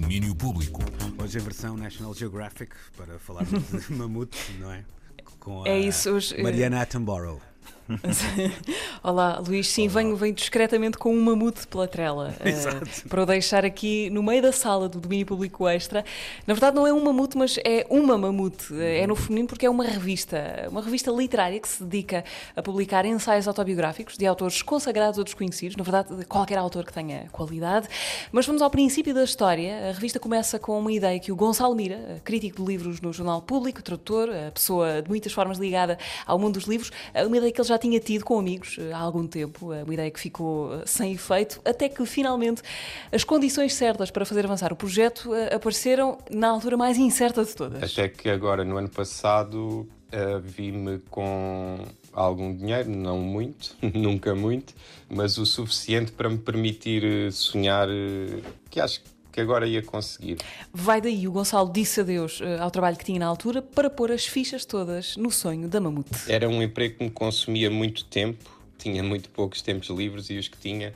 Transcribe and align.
Domínio 0.00 0.34
Público. 0.34 0.82
Hoje 1.22 1.38
a 1.38 1.40
versão 1.40 1.76
National 1.76 2.12
Geographic 2.14 2.74
para 2.96 3.16
falarmos 3.16 3.62
de 3.86 3.92
mamute, 3.92 4.52
não 4.58 4.72
é? 4.72 4.84
Com 5.38 5.62
a 5.62 5.68
É 5.68 5.78
isso, 5.78 6.10
hoje, 6.10 6.42
Mariana 6.42 6.82
Attenborough. 6.82 7.40
Olá, 9.02 9.42
Luís. 9.46 9.68
Sim, 9.68 9.88
venho, 9.88 10.16
venho 10.16 10.34
discretamente 10.34 10.96
com 10.96 11.14
um 11.14 11.20
mamute 11.20 11.66
pela 11.66 11.86
trela. 11.86 12.34
Exato. 12.44 13.08
para 13.08 13.22
o 13.22 13.26
deixar 13.26 13.64
aqui 13.64 14.08
no 14.10 14.22
meio 14.22 14.40
da 14.40 14.52
sala 14.52 14.88
do 14.88 14.98
domínio 15.00 15.26
público 15.26 15.68
extra. 15.68 16.04
Na 16.46 16.54
verdade, 16.54 16.74
não 16.76 16.86
é 16.86 16.92
um 16.92 17.02
mamute, 17.02 17.36
mas 17.36 17.58
é 17.64 17.86
uma 17.90 18.16
mamute. 18.16 18.72
Eh, 18.74 19.00
É 19.00 19.06
no 19.06 19.14
feminino 19.14 19.48
porque 19.48 19.66
é 19.66 19.70
uma 19.70 19.84
revista. 19.84 20.66
Uma 20.70 20.80
revista 20.80 21.10
literária 21.10 21.60
que 21.60 21.68
se 21.68 21.84
dedica 21.84 22.24
a 22.56 22.62
publicar 22.62 23.04
ensaios 23.04 23.46
autobiográficos 23.46 24.16
de 24.16 24.26
autores 24.26 24.62
consagrados 24.62 25.18
ou 25.18 25.24
desconhecidos. 25.24 25.76
Na 25.76 25.84
verdade, 25.84 26.16
de 26.16 26.24
qualquer 26.24 26.58
autor 26.58 26.84
que 26.84 26.92
tenha 26.92 27.28
qualidade. 27.32 27.88
Mas 28.32 28.46
vamos 28.46 28.62
ao 28.62 28.70
princípio 28.70 29.12
da 29.14 29.24
história. 29.24 29.90
A 29.90 29.92
revista 29.92 30.18
começa 30.18 30.58
com 30.58 30.78
uma 30.78 30.92
ideia 30.92 31.18
que 31.20 31.30
o 31.30 31.36
Gonçalo 31.36 31.74
Mira, 31.74 31.96
eh, 31.96 32.20
crítico 32.24 32.62
de 32.62 32.68
livros 32.68 33.00
no 33.00 33.12
Jornal 33.12 33.42
Público, 33.42 33.82
tradutor, 33.82 34.30
a 34.30 34.50
pessoa 34.50 35.02
de 35.02 35.08
muitas 35.08 35.32
formas 35.32 35.58
ligada 35.58 35.98
ao 36.26 36.38
mundo 36.38 36.54
dos 36.54 36.64
livros, 36.64 36.90
uma 37.26 37.36
ideia 37.36 37.52
que 37.52 37.60
ele 37.60 37.68
já 37.68 37.73
tinha 37.78 38.00
tido 38.00 38.24
com 38.24 38.38
amigos 38.38 38.76
eh, 38.78 38.92
há 38.92 38.98
algum 38.98 39.26
tempo, 39.26 39.72
eh, 39.72 39.82
uma 39.82 39.94
ideia 39.94 40.10
que 40.10 40.20
ficou 40.20 40.74
eh, 40.74 40.82
sem 40.86 41.12
efeito, 41.12 41.60
até 41.64 41.88
que 41.88 42.04
finalmente 42.06 42.62
as 43.12 43.24
condições 43.24 43.74
certas 43.74 44.10
para 44.10 44.24
fazer 44.24 44.44
avançar 44.44 44.72
o 44.72 44.76
projeto 44.76 45.30
apareceram 45.52 46.18
na 46.30 46.48
altura 46.48 46.76
mais 46.76 46.98
incerta 46.98 47.44
de 47.44 47.54
todas. 47.54 47.82
Até 47.82 48.08
que 48.08 48.28
agora, 48.28 48.64
no 48.64 48.76
ano 48.76 48.88
passado, 48.88 49.88
vi-me 50.42 51.00
com 51.10 51.78
algum 52.12 52.54
dinheiro, 52.54 52.88
não 52.88 53.18
muito, 53.18 53.76
nunca 53.94 54.34
muito, 54.34 54.74
mas 55.08 55.38
o 55.38 55.44
suficiente 55.44 56.12
para 56.12 56.30
me 56.30 56.38
permitir 56.38 57.32
sonhar, 57.32 57.88
que 58.70 58.80
acho 58.80 59.00
que 59.34 59.40
agora 59.40 59.66
ia 59.66 59.82
conseguir. 59.82 60.38
Vai 60.72 61.00
daí 61.00 61.26
o 61.26 61.32
Gonçalo 61.32 61.72
disse 61.72 62.00
adeus 62.00 62.40
eh, 62.40 62.56
ao 62.60 62.70
trabalho 62.70 62.96
que 62.96 63.04
tinha 63.04 63.18
na 63.18 63.26
altura 63.26 63.60
para 63.60 63.90
pôr 63.90 64.12
as 64.12 64.24
fichas 64.24 64.64
todas 64.64 65.16
no 65.16 65.28
sonho 65.28 65.68
da 65.68 65.80
mamute. 65.80 66.10
Era 66.28 66.48
um 66.48 66.62
emprego 66.62 66.98
que 66.98 67.04
me 67.04 67.10
consumia 67.10 67.68
muito 67.68 68.04
tempo, 68.04 68.48
tinha 68.78 69.02
muito 69.02 69.28
poucos 69.30 69.60
tempos 69.60 69.88
livres 69.88 70.30
e 70.30 70.38
os 70.38 70.46
que 70.46 70.56
tinha 70.56 70.94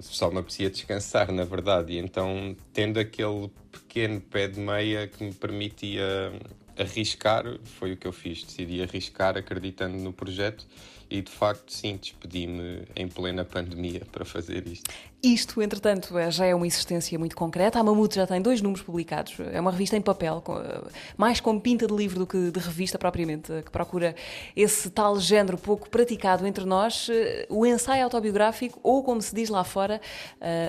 só 0.00 0.30
me 0.30 0.38
apetecia 0.38 0.70
descansar, 0.70 1.30
na 1.30 1.44
verdade. 1.44 1.92
E 1.92 1.98
então, 1.98 2.56
tendo 2.72 2.98
aquele 2.98 3.50
pequeno 3.70 4.18
pé 4.18 4.48
de 4.48 4.58
meia 4.58 5.06
que 5.06 5.22
me 5.22 5.34
permitia 5.34 6.32
arriscar, 6.78 7.44
foi 7.64 7.92
o 7.92 7.96
que 7.96 8.06
eu 8.06 8.12
fiz. 8.12 8.44
Decidi 8.44 8.82
arriscar 8.82 9.36
acreditando 9.36 9.96
no 9.98 10.12
projeto 10.12 10.66
e, 11.10 11.22
de 11.22 11.30
facto, 11.30 11.72
sim, 11.72 11.96
despedi-me 11.96 12.82
em 12.94 13.08
plena 13.08 13.44
pandemia 13.44 14.02
para 14.12 14.24
fazer 14.24 14.66
isto. 14.66 14.90
Isto, 15.22 15.60
entretanto, 15.62 16.16
é- 16.16 16.30
já 16.30 16.44
é 16.44 16.54
uma 16.54 16.66
existência 16.66 17.18
muito 17.18 17.34
concreta. 17.34 17.80
A 17.80 17.82
Mamute 17.82 18.16
já 18.16 18.26
tem 18.26 18.40
dois 18.40 18.60
números 18.60 18.84
publicados. 18.84 19.34
É 19.52 19.60
uma 19.60 19.70
revista 19.72 19.96
em 19.96 20.02
papel, 20.02 20.44
eh, 20.46 20.90
mais 21.16 21.40
com 21.40 21.58
pinta 21.58 21.86
de 21.86 21.94
livro 21.94 22.20
do 22.20 22.26
que 22.26 22.50
de 22.50 22.60
revista 22.60 22.98
propriamente, 22.98 23.50
eh, 23.50 23.62
que 23.62 23.70
procura 23.70 24.14
esse 24.54 24.90
tal 24.90 25.18
género 25.18 25.56
pouco 25.58 25.88
praticado 25.88 26.46
entre 26.46 26.64
nós, 26.64 27.08
eh, 27.10 27.46
o 27.48 27.66
ensaio 27.66 28.04
autobiográfico 28.04 28.78
ou, 28.82 29.02
como 29.02 29.20
se 29.20 29.34
diz 29.34 29.48
lá 29.48 29.64
fora, 29.64 30.00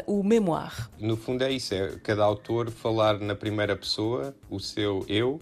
o 0.08 0.24
memoir. 0.24 0.90
No 1.00 1.16
fundo 1.18 1.44
é 1.44 1.52
isso, 1.52 1.74
é 1.74 1.98
cada 2.02 2.24
autor 2.24 2.72
falar 2.72 3.20
na 3.20 3.36
primeira 3.36 3.76
pessoa, 3.76 4.36
o 4.50 4.60
seu 4.60 5.06
eu, 5.08 5.40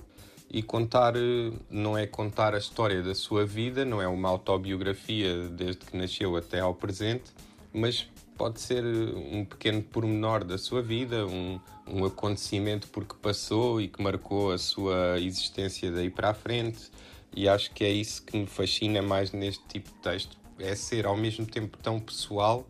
e 0.49 0.63
contar, 0.63 1.15
eh, 1.15 1.51
não 1.69 1.97
é 1.97 2.07
contar 2.07 2.53
a 2.53 2.57
história 2.57 3.01
da 3.03 3.13
sua 3.13 3.45
vida, 3.45 3.83
não 3.83 4.01
é 4.01 4.07
uma 4.07 4.29
autobiografia 4.29 5.49
desde 5.49 5.85
que 5.85 5.97
nasceu 5.97 6.35
até 6.35 6.59
ao 6.59 6.73
presente, 6.73 7.31
mas 7.73 8.07
pode 8.37 8.61
ser 8.61 8.83
eh, 8.83 9.37
um 9.37 9.43
pequeno 9.43 9.81
pormenor 9.81 10.43
da 10.43 10.57
sua 10.57 10.81
vida, 10.81 11.25
um, 11.25 11.59
um 11.87 12.05
acontecimento 12.05 12.87
porque 12.89 13.15
passou 13.21 13.81
e 13.81 13.87
que 13.87 14.01
marcou 14.01 14.51
a 14.51 14.57
sua 14.57 15.19
existência 15.19 15.91
daí 15.91 16.09
para 16.09 16.29
a 16.29 16.33
frente, 16.33 16.89
e 17.35 17.47
acho 17.47 17.71
que 17.71 17.83
é 17.83 17.91
isso 17.91 18.23
que 18.23 18.37
me 18.37 18.47
fascina 18.47 19.01
mais 19.01 19.31
neste 19.31 19.63
tipo 19.67 19.89
de 19.89 19.97
texto, 19.97 20.37
é 20.59 20.73
ser 20.75 21.05
ao 21.05 21.17
mesmo 21.17 21.45
tempo 21.45 21.77
tão 21.77 21.99
pessoal 21.99 22.65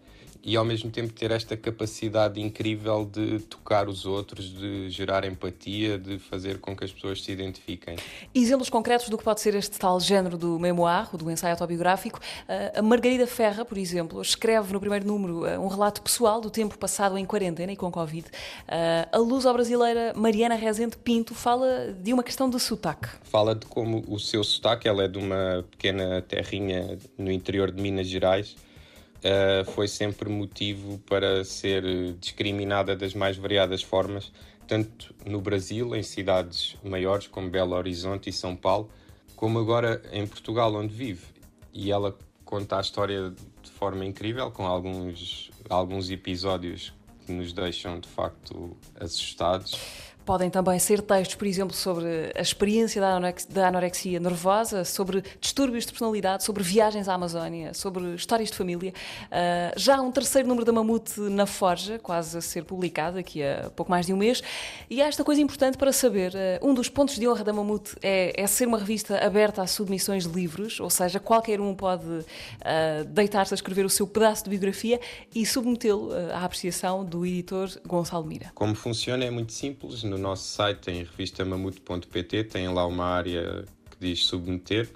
e 0.48 0.56
ao 0.56 0.64
mesmo 0.64 0.90
tempo 0.90 1.12
ter 1.12 1.30
esta 1.30 1.58
capacidade 1.58 2.40
incrível 2.40 3.04
de 3.04 3.40
tocar 3.40 3.90
os 3.90 4.06
outros, 4.06 4.50
de 4.50 4.90
gerar 4.90 5.26
empatia, 5.26 6.00
de 6.00 6.18
fazer 6.18 6.62
com 6.62 6.74
que 6.74 6.86
as 6.86 6.92
pessoas 6.92 7.22
se 7.22 7.34
identifiquem. 7.34 7.98
Exemplos 8.34 8.70
concretos 8.70 9.10
do 9.10 9.18
que 9.18 9.26
pode 9.26 9.42
ser 9.42 9.54
este 9.56 9.78
tal 9.78 10.00
género 10.00 10.38
do 10.38 10.58
memoir, 10.58 11.10
do 11.18 11.30
ensaio 11.30 11.52
autobiográfico. 11.52 12.22
Eh, 12.48 12.72
A 12.78 12.82
Margarida 12.82 13.28
Ferra, 13.28 13.66
por 13.66 13.78
exemplo, 13.78 14.22
escreve 14.22 14.72
no 14.72 14.80
primeiro 14.80 15.06
número 15.06 15.46
eh, 15.46 15.60
um 15.60 15.68
relato 15.68 16.02
pessoal 16.02 16.40
do 16.40 16.50
tempo 16.50 16.78
passado 16.78 17.18
em 17.18 17.26
quarentena 17.26 17.74
e 17.74 17.76
com 17.76 17.92
Covid. 17.92 18.26
Eh, 18.70 19.10
A 19.12 19.18
luso-brasileira 19.18 20.14
Mariana 20.16 20.56
Rezende 20.56 20.96
Pinto 20.96 21.36
fala 21.36 21.94
de 22.02 22.14
uma 22.14 22.24
questão 22.24 22.50
de 22.50 22.58
sotaque. 22.58 23.10
Fala 23.24 23.54
de 23.54 23.66
como 23.66 24.02
o 24.08 24.18
seu 24.18 24.46
sotaque, 24.46 24.88
ela 24.88 25.04
é 25.04 25.10
de 25.10 25.18
uma 25.18 25.66
pequena 25.70 26.22
terrinha 26.22 26.98
no 27.18 27.30
interior 27.30 27.70
de 27.70 27.82
Minas 27.82 28.08
Gerais, 28.08 28.56
eh, 29.24 29.64
foi 29.74 29.88
sempre 29.88 30.30
motivo 30.30 31.00
para 31.00 31.44
ser 31.44 32.14
discriminada 32.20 32.96
das 32.96 33.14
mais 33.14 33.38
variadas 33.38 33.82
formas, 33.82 34.32
tanto 34.68 35.14
no 35.26 35.42
Brasil, 35.42 35.96
em 35.96 36.04
cidades 36.04 36.76
maiores 36.84 37.28
como 37.28 37.50
Belo 37.50 37.76
Horizonte 37.76 38.30
e 38.30 38.34
São 38.34 38.56
Paulo, 38.56 38.90
como 39.36 39.60
agora 39.60 40.02
em 40.12 40.26
Portugal, 40.28 40.74
onde 40.76 40.94
vive. 40.94 41.26
E 41.74 41.92
ela 41.92 42.18
conta 42.44 42.78
a 42.78 42.82
história 42.82 43.34
de 43.62 43.72
forma 43.72 44.06
incrível, 44.06 44.50
com 44.52 44.66
alguns, 44.66 45.52
alguns 45.70 46.10
episódios 46.10 46.94
que 47.26 47.32
nos 47.32 47.52
deixam 47.54 48.00
de 48.00 48.08
facto 48.08 48.76
assustados. 49.00 49.78
Podem 50.28 50.50
também 50.50 50.78
ser 50.78 51.02
textos, 51.02 51.36
por 51.36 51.48
exemplo, 51.48 51.74
sobre 51.74 52.34
a 52.36 52.42
experiência 52.42 53.00
da 53.00 53.16
anorex- 53.16 53.46
da 53.46 53.70
anorexia 53.70 54.20
nervosa, 54.20 54.84
sobre 54.84 55.24
distúrbios 55.40 55.86
de 55.86 55.94
personalidade, 55.94 56.44
sobre 56.44 56.62
viagens 56.64 57.08
à 57.08 57.14
Amazónia, 57.14 57.74
sobre 57.74 58.14
histórias 58.14 58.52
de 58.52 58.58
família. 58.58 58.94
Ah, 59.32 59.72
já 59.78 59.96
há 59.96 60.02
um 60.02 60.12
terceiro 60.12 60.46
número 60.46 60.66
da 60.66 60.74
Mamute 60.74 61.22
na 61.22 61.46
Forja, 61.46 61.98
quase 61.98 62.38
a 62.38 62.42
ser 62.42 62.66
publicado 62.66 63.16
daqui 63.16 63.42
a 63.42 63.72
pouco 63.74 63.90
mais 63.90 64.06
de 64.06 64.12
um 64.12 64.18
mês. 64.18 64.44
E 64.90 65.02
há 65.02 65.08
esta 65.08 65.24
coisa 65.24 65.40
importante 65.42 65.78
para 65.78 65.94
saber: 65.94 66.34
ah, 66.36 66.60
um 66.62 66.74
dos 66.74 66.90
pontos 66.90 67.16
de 67.16 67.26
honra 67.26 67.46
da 67.46 67.54
Mamute 67.54 67.96
é, 68.02 68.34
é 68.36 68.46
ser 68.48 68.68
uma 68.68 68.80
revista 68.80 69.26
aberta 69.26 69.62
a 69.62 69.68
submissões 69.68 70.26
livres, 70.26 70.78
ou 70.82 70.90
seja, 70.90 71.22
qualquer 71.22 71.62
um 71.62 71.74
pode 71.74 72.26
ah, 72.66 73.06
deitar-se 73.08 73.54
a 73.54 73.56
escrever 73.56 73.86
o 73.86 73.90
seu 73.90 74.06
pedaço 74.06 74.44
de 74.44 74.50
biografia 74.50 75.00
e 75.34 75.46
submetê-lo 75.46 76.12
à 76.34 76.44
apreciação 76.44 77.06
do 77.06 77.26
editor 77.26 77.70
Gonçalo 77.88 78.26
Mira. 78.26 78.52
Como 78.54 78.76
funciona 78.76 79.24
é 79.24 79.32
muito 79.32 79.54
simples. 79.54 80.04
No 80.04 80.17
nosso 80.18 80.48
site, 80.50 80.90
em 80.92 81.04
revistamamute.pt, 81.04 82.44
tem 82.46 82.68
lá 82.70 82.86
uma 82.86 83.06
área 83.06 83.66
que 83.90 83.98
diz 84.00 84.26
submeter. 84.26 84.90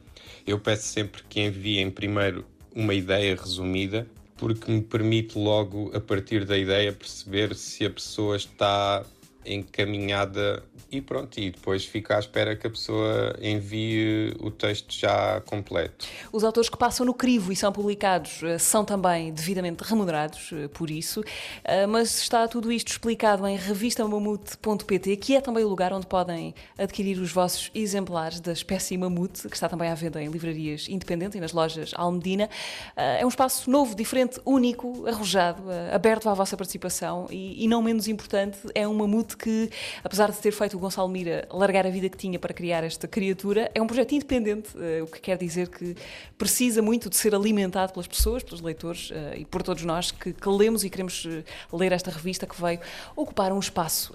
Eu 0.45 0.59
peço 0.59 0.87
sempre 0.87 1.23
que 1.29 1.41
enviem 1.41 1.89
primeiro 1.89 2.45
uma 2.75 2.93
ideia 2.93 3.35
resumida, 3.35 4.07
porque 4.37 4.71
me 4.71 4.81
permite 4.81 5.37
logo, 5.37 5.91
a 5.95 5.99
partir 5.99 6.45
da 6.45 6.57
ideia, 6.57 6.91
perceber 6.91 7.55
se 7.55 7.85
a 7.85 7.89
pessoa 7.89 8.35
está 8.35 9.05
encaminhada 9.45 10.63
e 10.91 10.99
pronto, 10.99 11.39
e 11.39 11.51
depois 11.51 11.85
fica 11.85 12.17
à 12.17 12.19
espera 12.19 12.55
que 12.55 12.67
a 12.67 12.69
pessoa 12.69 13.35
envie 13.41 14.35
o 14.39 14.51
texto 14.51 14.93
já 14.93 15.41
completo. 15.41 16.05
Os 16.31 16.43
autores 16.43 16.69
que 16.69 16.77
passam 16.77 17.05
no 17.05 17.13
crivo 17.13 17.51
e 17.51 17.55
são 17.55 17.71
publicados 17.71 18.43
eh, 18.43 18.57
são 18.57 18.83
também 18.83 19.31
devidamente 19.31 19.83
remunerados 19.83 20.49
eh, 20.51 20.67
por 20.67 20.91
isso, 20.91 21.23
eh, 21.63 21.87
mas 21.87 22.19
está 22.19 22.45
tudo 22.47 22.71
isto 22.71 22.89
explicado 22.89 23.47
em 23.47 23.55
revistamamute.pt, 23.55 25.15
que 25.15 25.35
é 25.35 25.41
também 25.41 25.63
o 25.63 25.69
lugar 25.69 25.93
onde 25.93 26.07
podem 26.07 26.53
adquirir 26.77 27.17
os 27.19 27.31
vossos 27.31 27.71
exemplares 27.73 28.41
da 28.41 28.51
espécie 28.51 28.97
mamute, 28.97 29.47
que 29.47 29.55
está 29.55 29.69
também 29.69 29.89
à 29.89 29.95
venda 29.95 30.21
em 30.21 30.29
livrarias 30.29 30.87
independentes 30.89 31.37
e 31.37 31.39
nas 31.39 31.53
lojas 31.53 31.91
Almedina. 31.95 32.49
É 32.95 33.25
um 33.25 33.29
espaço 33.29 33.69
novo, 33.69 33.95
diferente, 33.95 34.39
único, 34.45 35.07
arrojado, 35.07 35.63
aberto 35.93 36.27
à 36.27 36.33
vossa 36.33 36.57
participação 36.57 37.27
e, 37.29 37.63
e 37.63 37.67
não 37.67 37.81
menos 37.81 38.07
importante, 38.07 38.57
é 38.75 38.87
um 38.87 38.93
mamute 38.93 39.30
que, 39.37 39.69
apesar 40.03 40.31
de 40.31 40.37
ter 40.37 40.51
feito 40.51 40.77
o 40.77 40.79
Gonçalo 40.79 41.07
Mira 41.09 41.47
largar 41.51 41.85
a 41.85 41.89
vida 41.89 42.09
que 42.09 42.17
tinha 42.17 42.39
para 42.39 42.53
criar 42.53 42.83
esta 42.83 43.07
criatura, 43.07 43.71
é 43.73 43.81
um 43.81 43.87
projeto 43.87 44.13
independente, 44.13 44.69
eh, 44.79 45.01
o 45.01 45.07
que 45.07 45.19
quer 45.19 45.37
dizer 45.37 45.69
que 45.69 45.95
precisa 46.37 46.81
muito 46.81 47.09
de 47.09 47.17
ser 47.17 47.33
alimentado 47.35 47.93
pelas 47.93 48.07
pessoas, 48.07 48.43
pelos 48.43 48.61
leitores 48.61 49.11
eh, 49.13 49.39
e 49.39 49.45
por 49.45 49.63
todos 49.63 49.83
nós 49.83 50.11
que, 50.11 50.33
que 50.33 50.49
lemos 50.49 50.83
e 50.83 50.89
queremos 50.89 51.25
eh, 51.27 51.43
ler 51.71 51.91
esta 51.91 52.11
revista 52.11 52.45
que 52.45 52.59
veio 52.59 52.79
ocupar 53.15 53.51
um 53.51 53.59
espaço 53.59 54.11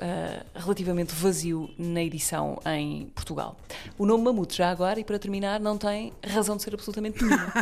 relativamente 0.54 1.14
vazio 1.14 1.70
na 1.78 2.02
edição 2.02 2.60
em 2.66 3.06
Portugal. 3.14 3.56
O 3.98 4.06
nome 4.06 4.24
Mamute, 4.24 4.56
já 4.56 4.70
agora, 4.70 4.98
e 5.00 5.04
para 5.04 5.18
terminar, 5.18 5.60
não 5.60 5.76
tem 5.76 6.12
razão 6.24 6.56
de 6.56 6.62
ser 6.62 6.74
absolutamente 6.74 7.22
nenhuma. 7.24 7.52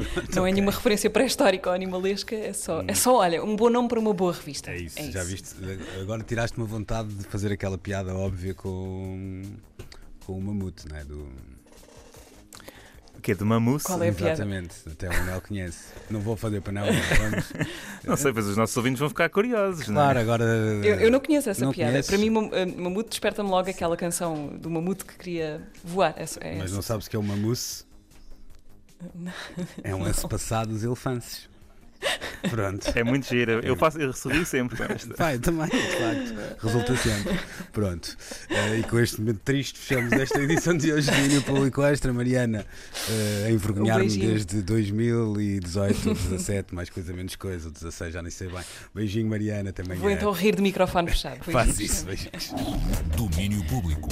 Não 0.34 0.46
é 0.46 0.52
nenhuma 0.52 0.72
referência 0.72 1.10
pré-histórica 1.10 1.70
ou 1.70 1.74
animalesca, 1.74 2.34
é 2.34 2.52
só, 2.52 2.82
é 2.86 2.94
só, 2.94 3.16
olha, 3.16 3.42
um 3.42 3.56
bom 3.56 3.70
nome 3.70 3.88
para 3.88 3.98
uma 3.98 4.12
boa 4.12 4.32
revista. 4.32 4.70
É 4.70 4.78
isso, 4.78 5.10
já 5.10 5.22
viste? 5.22 5.54
Agora 6.00 6.22
tiraste-me 6.30 6.64
a 6.64 6.68
vontade 6.68 7.12
de 7.12 7.24
fazer 7.24 7.50
aquela 7.50 7.76
piada 7.76 8.14
óbvia 8.14 8.54
com, 8.54 9.42
com 10.24 10.38
o 10.38 10.40
mamute, 10.40 10.88
não 10.88 10.96
é? 10.96 11.02
Do, 11.02 11.28
que 13.20 13.32
é 13.32 13.34
de 13.34 13.42
Mamus. 13.42 13.82
Qual 13.82 14.00
é 14.00 14.10
a 14.10 14.12
piada? 14.12 14.32
Exatamente, 14.34 14.76
até 14.88 15.08
o 15.08 15.12
Manel 15.12 15.40
conhece. 15.40 15.92
Não 16.08 16.20
vou 16.20 16.36
fazer 16.36 16.60
para 16.60 16.72
não, 16.72 16.86
mas 16.86 17.18
vamos. 17.18 17.52
Não 18.04 18.16
sei, 18.16 18.32
mas 18.32 18.46
os 18.46 18.56
nossos 18.56 18.76
ouvintes 18.76 19.00
vão 19.00 19.08
ficar 19.08 19.28
curiosos, 19.28 19.88
não 19.88 19.96
Claro, 19.96 20.20
é? 20.20 20.22
agora. 20.22 20.44
Eu, 20.44 21.00
eu 21.00 21.10
não 21.10 21.18
conheço 21.18 21.50
essa 21.50 21.64
Não 21.64 21.72
piada. 21.72 21.90
conheces? 21.90 22.08
Para 22.08 22.18
mim, 22.18 22.50
eh, 22.52 22.66
Mamute 22.66 23.10
desperta-me 23.10 23.50
logo 23.50 23.68
aquela 23.68 23.96
canção 23.96 24.56
do 24.56 24.70
Mamute 24.70 25.04
que 25.04 25.16
queria 25.18 25.68
voar. 25.84 26.14
É, 26.16 26.24
é 26.48 26.58
Mas 26.58 26.72
não 26.72 26.80
sabes 26.80 27.08
que 27.08 27.16
é 27.16 27.18
uma 27.18 27.34
mousse? 27.34 27.84
É 29.82 29.94
um 29.94 30.02
lance 30.04 30.26
passado 30.28 30.68
dos 30.68 30.84
elefantes. 30.84 31.49
Pronto. 32.48 32.86
É 32.94 33.04
muito 33.04 33.26
gira. 33.26 33.60
Eu, 33.62 33.76
faço, 33.76 33.98
eu 33.98 34.12
sorri 34.12 34.44
sempre 34.44 34.76
com 34.76 34.84
esta. 34.84 35.14
Vai, 35.16 35.38
também, 35.38 35.68
de 35.68 35.76
facto. 35.76 36.62
Resulta 36.62 36.96
sempre. 36.96 37.40
Pronto. 37.72 38.16
Eh, 38.48 38.78
e 38.78 38.82
com 38.84 38.98
este 38.98 39.20
momento 39.20 39.40
triste, 39.44 39.78
fechamos 39.78 40.12
esta 40.12 40.40
edição 40.40 40.76
de 40.76 40.92
hoje 40.92 41.10
do 41.10 41.16
Domínio 41.16 41.42
Público 41.42 41.82
Extra. 41.82 42.12
Mariana, 42.12 42.66
eh, 43.08 43.46
a 43.48 43.50
envergonhar-me 43.50 44.04
Um 44.04 44.18
desde 44.18 44.62
2018 44.62 46.08
ou 46.08 46.14
17, 46.14 46.74
mais 46.74 46.90
coisa, 46.90 47.12
menos 47.12 47.36
coisa, 47.36 47.68
ou 47.68 47.72
16, 47.72 48.12
já 48.12 48.22
nem 48.22 48.30
sei 48.30 48.48
bem. 48.48 48.62
Beijinho, 48.94 49.28
Mariana, 49.28 49.72
também. 49.72 49.98
Vou 49.98 50.10
então 50.10 50.30
rir 50.32 50.56
de 50.56 50.62
microfone 50.62 51.10
fechado. 51.10 51.44
Faz 51.44 51.78
isso, 51.78 52.06
beijinhos. 52.06 52.52
Domínio 53.16 53.64
Público. 53.64 54.08